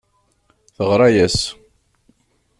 [0.75, 1.39] Teɣṛa-yas.